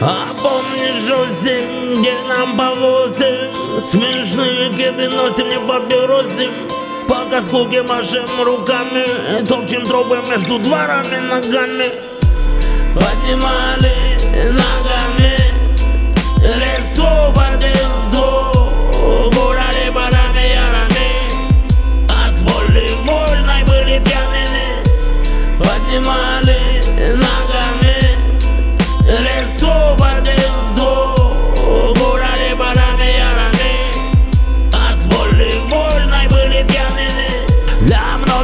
А 0.00 0.28
помнишь 0.40 1.10
осень, 1.10 2.00
где 2.00 2.14
нам 2.28 2.56
по 2.56 2.68
Смешные 3.80 4.70
кеды 4.70 5.08
носим, 5.08 5.48
не 5.48 5.58
папиросы. 5.58 6.50
Пока 7.08 7.42
скуки 7.42 7.82
машем 7.88 8.26
руками 8.42 9.44
Топчем 9.44 9.84
трубы 9.84 10.22
между 10.28 10.58
дворами 10.60 11.18
ногами. 11.28 11.86
Поднимали 12.94 14.18
ногами 14.50 15.36
Листву 16.42 17.32
под 17.34 17.62
листву 17.62 19.30
Гуляли 19.32 19.90
барами 19.90 20.52
ярами 20.52 21.28
От 22.08 22.38
воли 22.40 22.88
вольной 23.04 23.64
были 23.64 24.02
пьяными. 24.04 24.82
Поднимали 25.58 26.37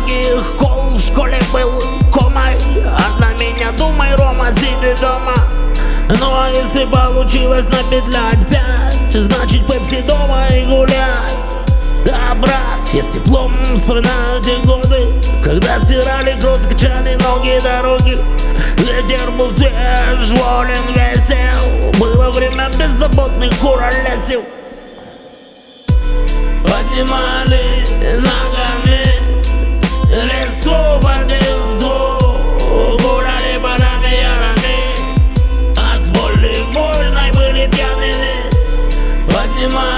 многих 0.04 0.56
кол 0.58 0.90
в 0.94 1.00
школе 1.00 1.40
был 1.52 1.70
комой. 2.12 2.56
Одна 2.56 3.32
меня 3.34 3.72
думай, 3.72 4.14
Рома, 4.16 4.50
сиди 4.52 5.00
дома. 5.00 5.34
Ну 6.20 6.26
а 6.30 6.50
если 6.50 6.84
получилось 6.84 7.66
напетлять 7.66 8.46
пять 8.50 9.14
Значит 9.14 9.66
пепси 9.66 10.02
дома 10.02 10.46
и 10.48 10.64
гулять. 10.66 11.34
Да, 12.04 12.34
брат, 12.38 12.52
я 12.92 13.02
с 13.02 13.06
теплом 13.06 13.54
вспоминаю 13.74 14.42
те 14.42 14.56
годы 14.66 15.08
Когда 15.42 15.80
стирали 15.80 16.38
кровь, 16.38 16.62
скачали 16.62 17.14
ноги 17.16 17.58
дороги. 17.62 18.18
Ветер 18.76 19.30
был 19.38 19.50
свеж, 19.52 20.30
волен, 20.38 20.76
весел 20.94 21.92
Было 21.98 22.30
время 22.30 22.68
беззаботных 22.78 23.56
куролесил. 23.58 24.42
Поднимали 26.62 27.73
in 39.64 39.72
my 39.72 39.93